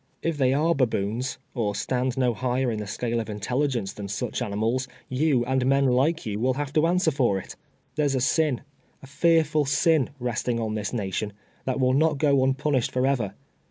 If 0.23 0.39
they 0.39 0.51
are 0.51 0.73
baboons, 0.73 1.37
or 1.53 1.75
stand 1.75 2.17
no 2.17 2.33
2C8 2.33 2.33
TWELVE 2.33 2.33
TEARS 2.33 2.33
A 2.33 2.33
SLATE. 2.33 2.49
higher 2.63 2.71
in 2.71 2.79
the 2.79 2.87
scale 2.87 3.19
of 3.19 3.29
intelligence 3.29 3.93
than 3.93 4.07
such 4.07 4.41
animals, 4.41 4.87
you 5.09 5.45
and 5.45 5.63
men 5.67 5.85
like 5.89 6.25
you 6.25 6.39
will 6.39 6.55
have 6.55 6.73
to 6.73 6.87
answer 6.87 7.11
for 7.11 7.37
it. 7.37 7.55
There's 7.93 8.15
a 8.15 8.19
sin, 8.19 8.61
a 9.03 9.05
fearful 9.05 9.65
sin, 9.65 10.09
resting 10.19 10.59
on 10.59 10.73
this 10.73 10.91
nation, 10.91 11.33
that 11.65 11.79
will 11.79 11.93
not 11.93 12.17
go 12.17 12.43
unpunished 12.43 12.91
forever. 12.91 13.35